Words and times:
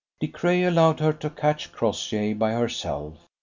De 0.19 0.27
Craye 0.27 0.63
allowed 0.63 0.99
her 0.99 1.13
to 1.13 1.29
catch 1.29 1.71
Crossjay 1.71 2.33
by 2.33 2.53
herself. 2.53 3.19